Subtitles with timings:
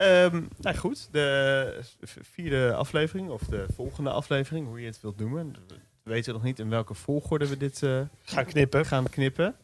[0.00, 1.80] Ehm, nou goed, de
[2.22, 5.54] vierde aflevering, of de volgende aflevering, hoe je het wilt noemen.
[6.02, 8.86] We weten nog niet in welke volgorde we dit eh, Gaan knippen.
[8.86, 9.54] gaan knippen.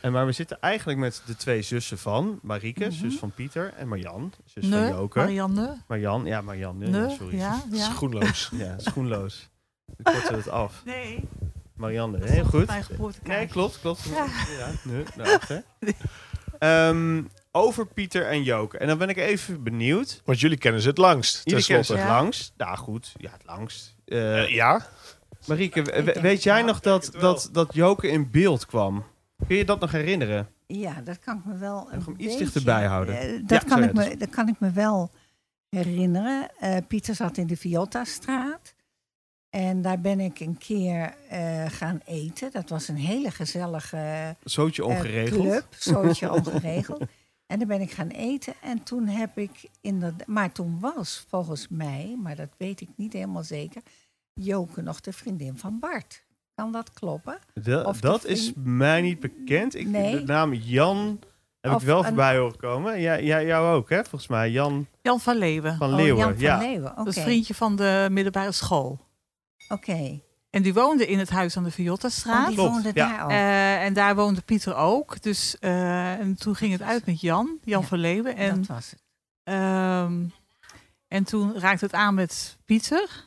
[0.00, 2.92] En maar we zitten eigenlijk met de twee zussen van Marieke, Mhm.
[2.92, 5.18] zus van Pieter, en Marjan, zus Nee, van Joke.
[5.18, 5.76] Marianne.
[5.86, 7.36] Marjan, ja, Marjan, nee, Nee, sorry.
[7.36, 7.84] ja, ja.
[7.90, 8.50] Schoenloos.
[8.58, 9.48] Ja, schoenloos.
[9.96, 10.82] Ik korten we het af.
[10.84, 11.28] Nee.
[11.74, 12.66] Marianne, heel goed.
[12.66, 12.84] Mijn.
[13.22, 14.02] Nee, klopt, klopt.
[14.04, 14.26] Ja.
[14.58, 15.62] Ja, nee, daarachter.
[16.58, 18.78] Ehm, over Pieter en Joke.
[18.78, 20.20] En dan ben ik even benieuwd.
[20.24, 21.40] Want jullie kennen ze het langst.
[21.44, 22.08] Jullie kennen ze het Ja.
[22.20, 22.52] langst.
[22.56, 23.14] Ja, goed.
[23.16, 23.94] Ja, het langst.
[24.04, 24.86] Eh, Eh, ja?
[25.46, 29.04] Marieke, we- weet jij nog dat, dat, dat Joke in beeld kwam?
[29.46, 30.48] Kun je dat nog herinneren?
[30.66, 33.18] Ja, dat kan ik me wel een hem iets dichterbij houden.
[33.18, 35.10] Eh, Ja, dat, kan sorry, ik dat me, dat kan ik me wel
[35.68, 36.48] herinneren.
[36.58, 38.74] Eh, Pieter zat in de Viotta-straat.
[39.50, 42.50] En daar ben ik een keer eh, gaan eten.
[42.52, 45.40] Dat was een hele gezellige Zootje ongeregeld.
[45.42, 47.04] club, zootje ongeregeld.
[47.48, 48.54] En daar ben ik gaan eten.
[48.62, 50.26] En toen heb ik inderdaad...
[50.26, 53.82] Maar toen was volgens mij, maar dat weet ik niet helemaal zeker...
[54.40, 56.24] Joke nog de vriendin van Bart.
[56.54, 57.38] Kan dat kloppen?
[57.54, 59.74] De- Of dat vriend- is mij niet bekend.
[59.74, 60.16] Ik, Nee.
[60.16, 61.20] De naam Jan
[61.60, 63.00] heb Of ik wel een- voorbij horen komen.
[63.00, 63.96] Ja, ja, jou ook, hè?
[64.04, 64.50] Volgens mij.
[64.50, 65.76] Jan Jan van Leeuwen.
[65.76, 66.16] van Oh, Leeuwen.
[66.18, 66.58] Jan van ja.
[66.58, 66.96] Leeuwen, oké.
[66.96, 68.98] Dat is een vriendje van de middelbare school.
[69.68, 70.20] Oké.
[70.50, 72.46] En die woonde in het huis aan de Oh, Viotta-straat.
[72.46, 73.08] die Klopt, woonde ja.
[73.08, 73.30] daar ook.
[73.30, 75.22] Eh, en daar woonde Pieter ook.
[75.22, 78.36] Dus, eh, en toen ging het uit met Jan, Jan Ja, van Leeuwen.
[78.36, 79.00] En, dat was het.
[79.42, 80.22] ehm,
[81.08, 83.26] en toen raakte het aan met Pieter.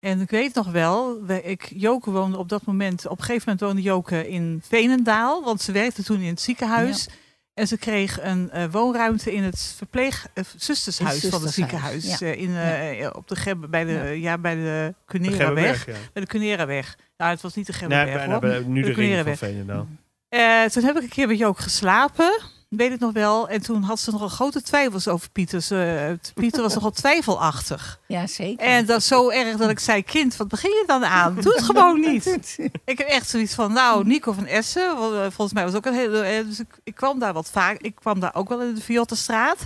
[0.00, 3.42] En ik weet nog wel, we- ik, Joke woonde op dat moment, op een gegeven
[3.44, 5.42] moment woonde Joke in Veenendaal.
[5.44, 7.08] Want ze werkte toen in het ziekenhuis.
[7.60, 12.18] En ze kreeg een eh, woonruimte in het verpleeg, eh, zustershuis van het ziekenhuis.
[12.18, 12.26] ja.
[12.26, 12.40] eh,
[13.00, 14.04] in, op de, Geb- bij de, Ja.
[14.08, 14.38] ja.
[14.38, 15.84] bij de De Cuneraweg.
[15.84, 16.96] Bij de Cuneraweg.
[17.16, 18.40] Nou, het was niet de Nee, bijna hoor.
[18.40, 19.36] bij- nu de, De ring van.
[19.36, 19.86] Veenendaal.
[20.28, 22.40] Eh, toen heb ik een keer met Jook geslapen.
[22.76, 23.48] Weet ik nog wel.
[23.48, 25.60] En toen had ze nogal grote twijfels over Pieter.
[25.60, 28.00] Ze, eh, Pieter was nogal twijfelachtig.
[28.06, 28.66] Ja, zeker.
[28.66, 31.34] En dat is zo erg dat ik zei: Kind, wat begin je dan aan?
[31.40, 32.58] Doe het gewoon niet.
[32.84, 34.96] Ik heb echt zoiets van: Nou, Nico van Essen.
[35.32, 36.20] Volgens mij was ook een hele.
[36.20, 37.78] eh, Dus ik, ik kwam daar wat vaak.
[37.80, 39.64] Ik kwam daar ook wel in de Viottastraat.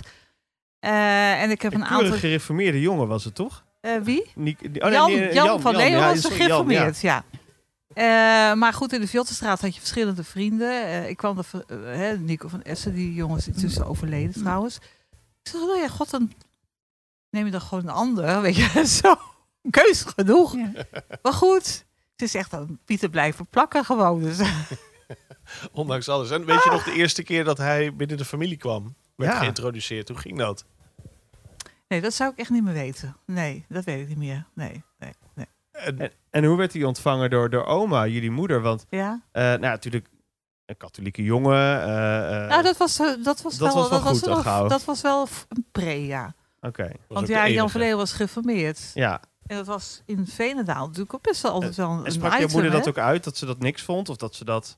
[0.79, 2.11] Eh en ik heb Een een aantal.
[2.17, 3.63] gereformeerde jongen was het, toch?
[3.81, 4.31] eh, wie?
[4.35, 7.23] Niek- oh, nee, Jan, van Leeuwen ja, was Jan, gereformeerd, ja.
[7.95, 8.03] Eh,
[8.53, 10.85] maar goed, in de Vilterstraat had je verschillende vrienden.
[10.85, 14.33] Eh, ik kwam er, ver- eh, hè, Nico van Essen, die jongen is intussen overleden
[14.43, 14.75] trouwens.
[15.43, 16.33] Ik zeg, oh ja, god, dan
[17.29, 19.15] neem je dan gewoon een ander, weet je, zo.
[19.69, 20.55] Keus genoeg.
[20.55, 20.71] Ja.
[21.21, 24.21] Maar goed, het is echt aan Pieter blijven plakken gewoon.
[24.21, 24.39] Dus.
[25.71, 26.29] Ondanks alles.
[26.31, 28.95] En weet je nog de eerste keer dat hij binnen de familie kwam?
[29.15, 29.39] Werd Ja.
[29.39, 30.07] geïntroduceerd.
[30.07, 30.65] Hoe ging dat?
[31.87, 33.15] Nee, dat zou ik echt niet meer weten.
[33.25, 34.45] Nee, dat weet ik niet meer.
[34.53, 35.45] Nee, nee, nee.
[35.71, 38.61] En, En, hoe werd hij ontvangen door, door oma, jullie moeder?
[38.61, 39.21] Want, Ja?
[39.31, 40.09] eh, nou, natuurlijk
[40.65, 41.53] een katholieke jongen.
[41.81, 44.67] eh, eh, nou, dat was, dat was dat wel, was wel dat was goed, wel,
[44.67, 46.33] dat was wel een pre, ja.
[46.61, 48.91] Oké, Want ja, Jan Leeuwen was geformeerd.
[48.93, 49.21] ja.
[49.47, 52.47] En dat was in Venendaal natuurlijk ook best wel altijd wel een, En sprak je
[52.51, 54.09] moeder dat ook uit, dat ze dat niks vond?
[54.09, 54.77] Of dat ze, dat,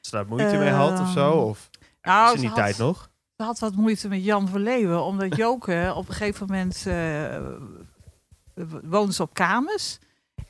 [0.00, 1.30] ze daar moeite mee had of zo?
[1.30, 1.70] Ehm, Of
[2.02, 3.10] Nou, is in ze die had, tijd nog?
[3.36, 5.02] ze had wat moeite met Jan van Leeuwen.
[5.02, 6.82] Omdat Joke op een gegeven moment
[8.84, 9.98] woonde ze op kamers.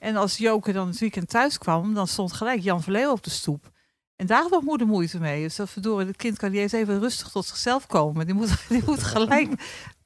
[0.05, 3.23] En als Joke dan het weekend thuis kwam, dan stond gelijk Jan van Leeuwen op
[3.25, 3.71] de stoep.
[4.17, 5.43] En daar had moeder moeite mee.
[5.43, 8.27] Dus dat verdorie, het kind kan niet eens even rustig tot zichzelf komen.
[8.27, 9.49] Die moet, die moet gelijk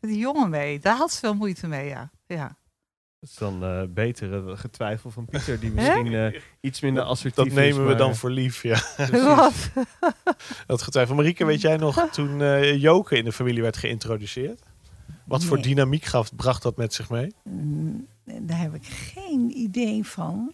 [0.00, 0.78] met die jongen mee.
[0.78, 2.10] Daar had ze wel moeite mee, ja.
[2.26, 2.56] ja.
[3.20, 7.54] Dat is dan eh betere getwijfel van Pieter, die misschien eh, iets minder assertief Dat
[7.54, 8.80] nemen is, we maar- dan voor lief, ja.
[9.36, 9.70] Wat?
[10.66, 11.14] Dat getwijfel.
[11.14, 14.62] Marieke, weet jij nog toen eh Joke in de familie werd geïntroduceerd?
[15.24, 17.34] Wat voor dynamiek gaf, bracht dat met zich mee?
[17.44, 18.06] Mm,
[18.40, 20.52] Daar heb ik geen idee van.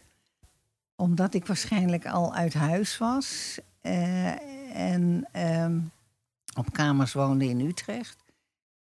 [0.97, 3.59] Omdat ik waarschijnlijk al uit huis was.
[3.81, 5.81] eh, en ehm,
[6.57, 8.25] op kamers woonde in Utrecht.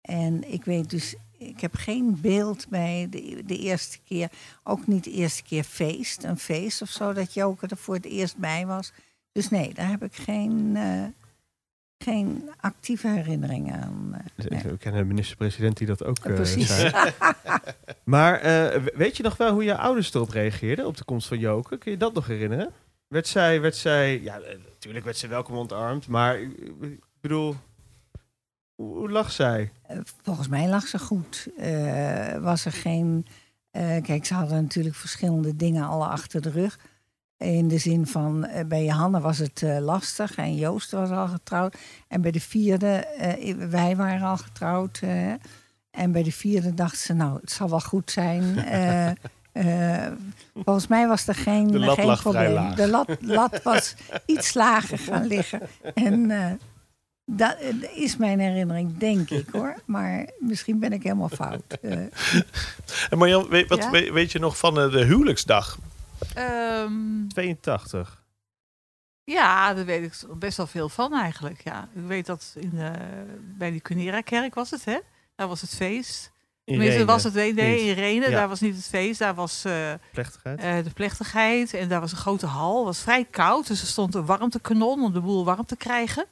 [0.01, 3.07] En ik weet dus, ik heb geen beeld bij
[3.45, 4.31] de, eerste keer.
[4.63, 8.05] Ook niet de eerste keer feest, een feest of zo, dat Joke er voor het
[8.05, 8.93] eerst bij was.
[9.33, 11.05] Dus nee, daar heb ik geen, eh,
[12.03, 14.15] geen actieve herinneringen aan.
[14.37, 14.63] eh, nee.
[14.63, 16.67] We kennen een minister-president die dat ook Precies.
[16.77, 16.93] zei.
[18.05, 21.39] Maar eh, weet je nog wel hoe je ouders erop reageerden op de komst van
[21.39, 21.79] Joke?
[21.79, 22.71] Kun je dat nog herinneren?
[23.09, 24.39] Werd zij, werd zij ja,
[24.69, 27.57] natuurlijk werd ze welkom ontarmd, maar ik bedoel,
[28.75, 29.73] hoe, hoe lag zij?
[30.23, 31.49] Volgens mij lag ze goed.
[32.41, 33.27] Was er geen.
[34.03, 36.79] kijk, ze hadden natuurlijk verschillende dingen alle achter de rug.
[37.41, 41.29] In de zin van, eh, bij Johanna was het eh, lastig en Joost was al
[41.29, 41.77] getrouwd.
[42.09, 45.01] En bij de vierde, eh, wij waren al getrouwd.
[45.91, 48.43] en bij de vierde dacht ze, nou, het zal wel goed zijn.
[50.65, 52.53] Volgens mij was er geen, De lat geen lag vrij probleem.
[52.53, 52.75] laag.
[52.75, 53.95] De lat, lat was
[54.27, 55.61] iets lager gaan liggen.
[55.95, 56.29] En
[57.25, 57.57] Dat
[57.95, 59.75] is mijn herinnering, denk ik hoor.
[59.85, 61.79] Maar misschien ben ik helemaal fout.
[63.11, 63.91] En Marjan, weet, wat, Ja?
[64.13, 65.79] weet, je nog van de huwelijksdag?
[66.35, 68.25] Ehm, 82.
[69.25, 71.61] ja, daar weet ik best wel veel van eigenlijk.
[71.65, 71.89] Ja.
[71.95, 72.91] Ik weet dat in, eh,
[73.59, 74.99] bij die Cunera-kerk was het, hè?
[75.35, 76.33] Daar was het feest.
[76.65, 78.31] Tenminste, Irene, was het nee, nee, Ja.
[78.31, 79.19] daar was niet het feest.
[79.19, 80.61] Daar was eh, plechtigheid.
[80.61, 82.77] eh, de plechtigheid en daar was een grote hal.
[82.77, 86.25] Het was vrij koud, dus er stond een warmtekanon om de boel warm te krijgen.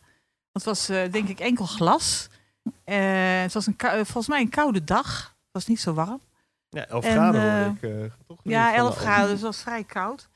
[0.52, 2.28] Het was denk ik enkel glas.
[2.84, 5.22] Het was een volgens mij een koude dag.
[5.22, 6.20] Het was niet zo warm.
[6.70, 7.82] Ja, 11 en, graden hoor ik.
[7.82, 8.38] eh, toch?
[8.42, 10.28] Ja, Van de 11 graden, dus het was vrij koud.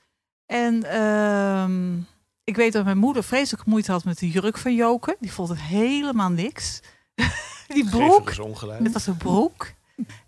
[0.46, 1.96] En ehm,
[2.44, 5.16] ik weet dat mijn moeder vreselijk moeite had met de jurk van Joken.
[5.20, 6.80] Die vond het helemaal niks.
[7.74, 8.32] die broek,
[8.82, 9.72] het was een broek.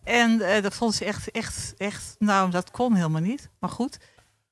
[0.05, 3.51] En eh, dat vond ze echt, echt, echt, nou, dat kon helemaal niet.
[3.59, 3.99] Maar goed.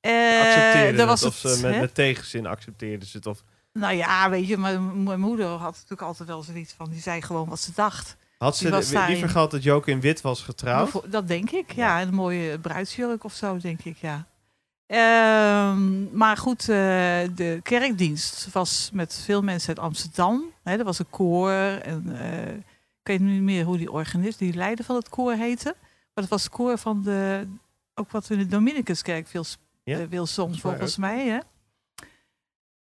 [0.00, 3.26] Eh accepteerde het, was of het, ze met, met tegenzin accepteerde ze het.
[3.26, 7.00] Of Nou ja, weet je, mijn, mijn moeder had natuurlijk altijd wel zoiets van, die
[7.00, 8.16] zei gewoon wat ze dacht.
[8.42, 11.12] Had ze liever gehad dat Joke in wit was getrouwd?
[11.12, 12.00] Dat denk ik, ja.
[12.00, 14.26] En een mooie bruidsjurk of zo, denk ik, ja.
[14.86, 16.66] Ehm, maar goed, eh,
[17.34, 20.44] de kerkdienst was met veel mensen uit Amsterdam.
[20.62, 21.50] Hè, er was een koor.
[21.50, 22.54] En, eh,
[23.02, 25.74] ik weet niet meer hoe die organist, die leider van het koor heette.
[26.14, 27.46] Maar het was het koor van de,
[27.94, 29.44] ook wat we in de Dominicuskerk veel,
[29.84, 31.26] Ja, eh, veel mij volgens mij.
[31.26, 31.38] Hè?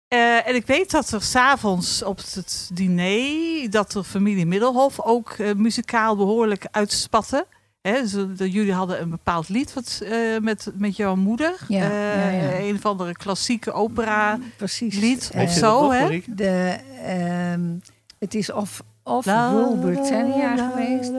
[0.08, 5.30] Eh, en ik weet dat er s'avonds op het diner, dat de familie Middelhof ook
[5.30, 7.46] eh, muzikaal behoorlijk uitspatte.
[7.80, 7.96] Hè,
[8.36, 11.54] jullie hadden een bepaald lied wat, eh, met, met jouw moeder.
[11.68, 12.58] Ja, ja, ja.
[12.58, 14.98] Een of andere klassieke opera precies.
[14.98, 15.90] lied of zo.
[15.90, 16.20] hè?
[16.26, 17.76] De, ehm,
[18.18, 21.12] het is of, of Wilbert jaar geweest.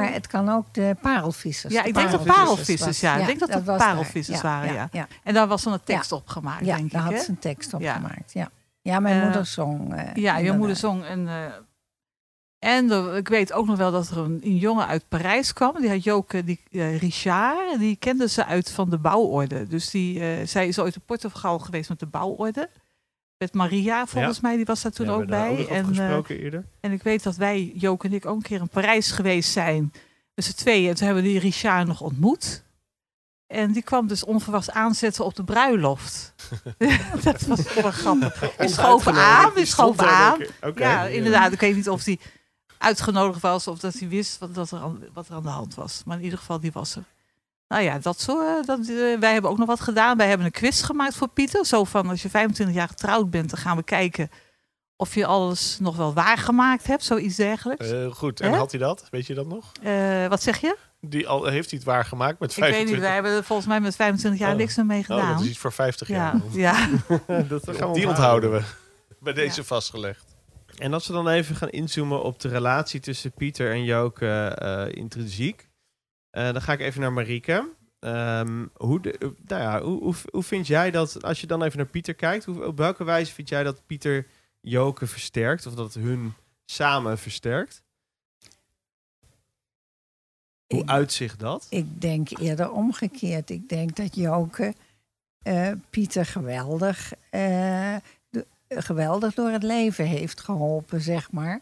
[0.00, 1.72] Maar het kan ook de parelvissers.
[1.72, 3.16] Ja, de ik denk dat parelvissers ja.
[3.16, 3.76] Ik denk dat dat daar.
[3.78, 4.88] parelvissers waren, ja.
[4.92, 7.06] Ja, En daar was dan een tekst opgemaakt, ja denk daar ik.
[7.06, 7.22] had hè?
[7.24, 7.94] ze een tekst op Ja.
[7.94, 8.32] gemaakt.
[8.32, 8.50] Ja,
[8.82, 9.94] ja mijn Eh, moeder zong.
[9.94, 11.04] eh, Ja, je moeder zong.
[11.04, 11.44] En, eh,
[12.58, 15.74] en er- ik weet ook nog wel dat er een, een jongen uit Parijs kwam.
[15.80, 16.60] Die had Joke, die,
[16.98, 17.78] Richard.
[17.78, 19.66] Die kende ze uit van de bouworde.
[19.66, 22.68] Dus die, zij is ooit in Portugal geweest met de bouworde.
[23.42, 25.66] Met Maria, volgens mij, die was daar toen Ja, ook bij.
[25.68, 29.10] En, eh, en ik weet dat wij, Joke en ik, ook een keer in Parijs
[29.10, 29.92] geweest zijn.
[30.34, 30.88] Dus z'n tweeën.
[30.88, 32.62] En toen hebben we die Richard nog ontmoet.
[33.46, 36.34] En die kwam dus onverwachts aanzetten op de bruiloft.
[37.24, 38.56] dat was wel grappig.
[38.56, 40.38] Die schoof aan, die schoof aan.
[40.74, 41.52] Ja, inderdaad.
[41.52, 42.18] Ik weet niet of hij
[42.78, 45.74] uitgenodigd was of dat hij wist wat, dat er aan, wat er aan de hand
[45.74, 46.02] was.
[46.04, 47.04] Maar in ieder geval, die was er.
[47.72, 48.40] Nou ja, dat zo.
[48.40, 50.16] eh, Dat, eh, wij hebben ook nog wat gedaan.
[50.16, 51.66] Wij hebben een quiz gemaakt voor Pieter.
[51.66, 54.30] Zo van, als je 25 jaar getrouwd bent, dan gaan we kijken
[54.96, 57.04] of je alles nog wel waargemaakt hebt.
[57.04, 57.90] Zoiets dergelijks.
[57.90, 58.56] Eh, goed, en Hè?
[58.56, 59.06] had hij dat?
[59.10, 59.72] Weet je dat nog?
[59.82, 60.76] Eh, wat zeg je?
[61.00, 62.94] Die al, heeft hij het waargemaakt met Ik weet 25?
[62.94, 63.04] niet.
[63.04, 64.56] Wij hebben er volgens mij met 25 jaar Oh.
[64.56, 65.32] niks meer mee Oh, gedaan.
[65.32, 66.36] dat is iets voor 50 jaar.
[66.50, 67.42] ja, ja.
[67.48, 68.60] dat gaan we Die onthouden we.
[69.20, 70.24] Bij deze vastgelegd.
[70.78, 74.96] En als we dan even gaan inzoomen op de relatie tussen Pieter en Joke eh,
[75.02, 75.70] intrinsiek.
[76.32, 77.68] Eh, dan ga ik even naar Marieke.
[77.98, 81.76] Ehm, hoe, de, nou ja, hoe, hoe, hoe vind jij dat, als je dan even
[81.78, 84.26] naar Pieter kijkt, hoe, op welke wijze vind jij dat Pieter
[84.60, 85.66] Joke versterkt?
[85.66, 86.32] Of dat het hun
[86.64, 87.82] samen versterkt?
[90.66, 91.66] Hoe Ik- uitzicht dat?
[91.70, 93.50] Ik denk eerder omgekeerd.
[93.50, 94.74] Ik denk dat Joke
[95.42, 97.96] eh, Pieter geweldig, eh,
[98.68, 101.60] geweldig door het leven heeft geholpen, zeg maar.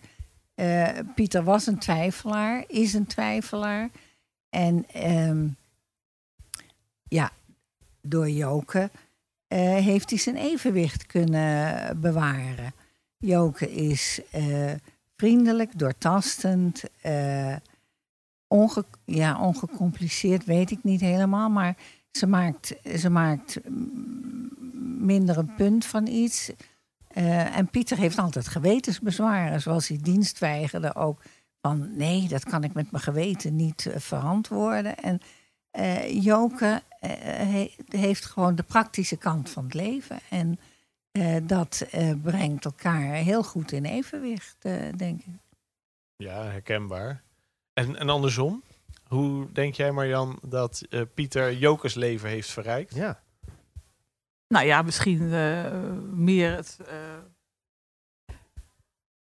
[1.15, 3.91] Pieter was een twijfelaar, is een twijfelaar.
[4.51, 5.49] En ehm,
[7.09, 7.31] ja,
[8.03, 8.91] door Joke
[9.47, 12.73] eh, heeft hij zijn evenwicht kunnen bewaren.
[13.19, 14.73] Joke is eh,
[15.17, 17.57] vriendelijk, doortastend, eh,
[18.47, 21.77] onge ja, ongecompliceerd weet ik niet helemaal, maar
[22.11, 23.61] ze maakt, ze maakt
[24.99, 26.51] minder een punt van iets.
[27.53, 31.23] En Pieter heeft altijd gewetensbezwaren, zoals hij dienst weigerde ook.
[31.61, 34.97] Van nee, dat kan ik met mijn geweten niet eh, verantwoorden.
[34.97, 35.21] En
[35.71, 40.19] eh, Joke eh, he- heeft gewoon de praktische kant van het leven.
[40.31, 40.59] En
[41.11, 45.39] eh, dat eh, brengt elkaar heel goed in evenwicht, eh, denk ik.
[46.17, 47.23] Ja, herkenbaar.
[47.73, 48.63] En, en andersom?
[49.09, 52.95] Hoe denk jij, Marjan, dat eh, Pieter Jokers leven heeft verrijkt?
[52.95, 53.21] Ja.
[54.49, 55.73] Nou ja, misschien eh,
[56.13, 56.97] meer het, eh,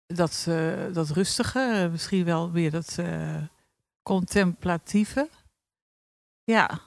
[0.07, 3.35] dat, eh, dat rustige, eh, misschien wel weer dat eh,
[4.03, 5.29] contemplatieve.
[6.43, 6.79] Ja,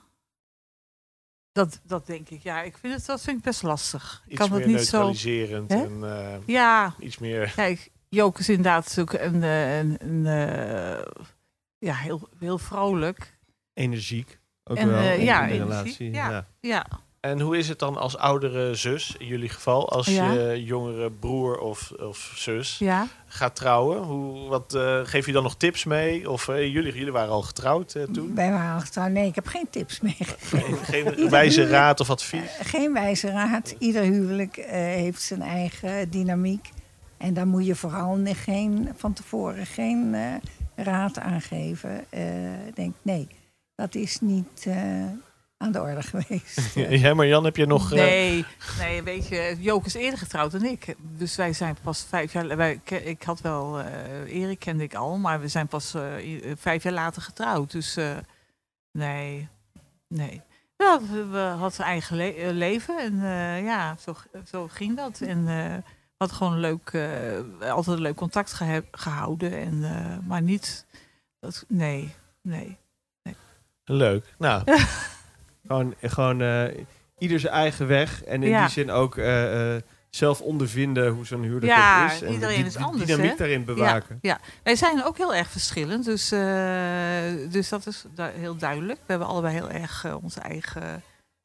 [1.52, 2.42] dat, dat denk ik.
[2.42, 4.22] Ja, ik vind het, dat vind ik best lastig.
[4.24, 4.96] Ik Iets kan meer het niet zo.
[4.96, 5.84] neutraliserend Hè?
[5.84, 7.52] en eh, Ja, iets meer...
[7.54, 11.04] kijk, Joke is inderdaad ook een, eh, een, een eh,
[11.78, 13.38] ja, heel, heel vrolijk.
[13.74, 14.38] Energiek.
[14.64, 16.10] Ook En, wel in ja, de energiek, relatie.
[16.12, 16.30] ja.
[16.30, 16.46] Ja.
[16.60, 16.86] Ja,
[17.20, 20.32] En hoe is het dan als oudere zus, in jullie geval, als Ja.
[20.32, 24.02] je jongere broer of, of zus Ja, gaat trouwen?
[24.02, 26.30] Hoe, wat, eh, geef je dan nog tips mee?
[26.30, 28.34] Of eh, jullie, jullie waren al getrouwd eh, toen?
[28.34, 29.10] Wij waren al getrouwd.
[29.10, 30.14] Nee, ik heb geen tips meer.
[30.40, 32.50] Geen, geen wijze raad of advies?
[32.60, 33.74] Geen wijze raad.
[33.78, 36.70] Ieder huwelijk heeft zijn eigen dynamiek.
[37.16, 40.16] En daar moet je vooral geen, van tevoren geen
[40.74, 42.00] raad aan geven.
[42.66, 43.26] Ik denk, nee,
[43.74, 44.66] dat is niet
[45.58, 46.74] aan de orde geweest.
[47.00, 47.92] Jij, maar Jan, heb je nog...
[47.92, 48.44] eh, nee,
[48.78, 50.94] nee, weet je, Joke is eerder getrouwd dan ik.
[50.98, 52.56] Dus wij zijn pas vijf jaar...
[52.56, 53.78] Wij, ik had wel...
[53.78, 56.02] eh Erik kende ik al, maar we zijn pas eh,
[56.56, 57.70] vijf jaar later getrouwd.
[57.70, 58.16] Dus eh,
[58.92, 59.48] nee,
[60.08, 60.42] nee.
[60.76, 65.20] Ja, we, we hadden een eigen le- leven en eh, ja, zo, zo ging dat.
[65.20, 68.60] En eh, we hadden gewoon leuk, eh, altijd een leuk contact
[68.90, 69.52] gehouden.
[69.52, 70.86] En, eh, maar niet...
[71.40, 72.76] Dat, nee, nee.
[73.84, 74.34] Leuk.
[74.38, 74.62] Nou,
[75.68, 76.64] Gewoon, gewoon eh,
[77.18, 78.24] ieder zijn eigen weg.
[78.24, 78.60] En in Ja.
[78.60, 82.22] die zin ook eh, eh, zelf ondervinden hoe zo'n huwelijk Ja, is.
[82.22, 83.36] En iedereen die, is anders, dynamiek hè?
[83.36, 84.18] daarin bewaken.
[84.22, 86.04] Ja, wij zijn ook heel erg verschillend.
[86.04, 86.40] Dus, eh,
[87.50, 88.98] dus dat is du- heel duidelijk.
[88.98, 91.02] We hebben allebei heel erg eh, ons eigen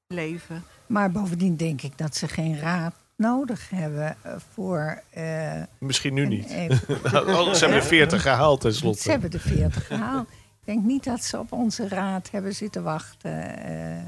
[0.07, 0.63] leven.
[0.87, 5.01] Maar bovendien denk ik dat ze geen raad nodig hebben eh, voor...
[5.09, 6.49] eh, misschien nu niet.
[6.49, 6.81] even-
[7.37, 9.11] Oh, ze hebben 40 gehaald Ze tenslotte.
[9.11, 10.29] hebben de 40 gehaald.
[10.65, 13.57] Ik denk niet dat ze op onze raad hebben zitten wachten.
[13.63, 14.03] eh.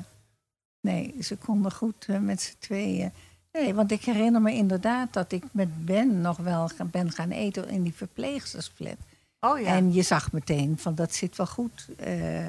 [0.82, 3.12] nee, ze konden goed eh, met z'n tweeën.
[3.52, 7.30] Nee, want ik herinner me inderdaad dat ik met Ben nog wel ga- ben gaan
[7.32, 8.96] eten in die verpleegstersflat.
[9.40, 9.68] Oh ja.
[9.68, 11.88] En je zag meteen van dat zit wel goed.
[11.98, 12.46] eh,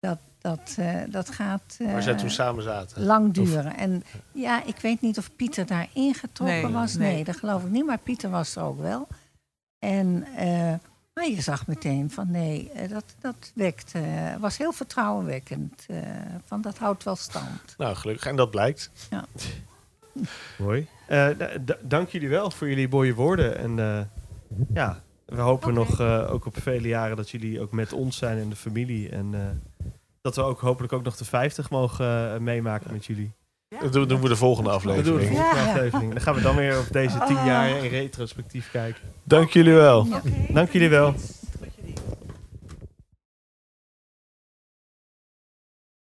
[0.00, 3.02] dat, dat, eh, dat gaat eh, Waar zij toen samen zaten.
[3.02, 3.76] lang duren.
[3.76, 4.02] En
[4.32, 6.94] ja, ik weet niet of Pieter daar ingetrokken Nee, was.
[6.94, 7.12] Nee.
[7.14, 7.24] nee.
[7.24, 7.86] dat geloof ik niet.
[7.86, 9.08] Maar Pieter was er ook wel.
[9.78, 10.74] En eh,
[11.18, 15.84] maar je zag meteen van nee, eh, dat, dat wekt, eh, was heel vertrouwenwekkend.
[15.88, 15.96] eh,
[16.44, 17.74] van dat houdt wel stand.
[17.78, 18.26] Nou, gelukkig.
[18.26, 18.90] En dat blijkt.
[20.58, 20.86] Mooi.
[21.06, 23.58] Eh, d- d- dank jullie wel voor jullie mooie woorden.
[23.58, 24.00] En eh,
[24.74, 28.38] ja, we hopen nog eh, ook op vele jaren dat jullie ook met ons zijn
[28.38, 29.08] en de familie.
[29.08, 29.86] En eh,
[30.20, 33.32] dat we ook hopelijk ook nog de 50 mogen meemaken met jullie.
[33.68, 35.36] Dat doen, doen we de volgende Dat doen we de aflevering.
[35.38, 36.12] volgende aflevering.
[36.12, 37.46] Dan gaan we dan weer op deze tien Ah.
[37.46, 39.02] jaar in retrospectief kijken.
[39.24, 40.06] Dank jullie wel.
[40.48, 41.14] Dank jullie wel.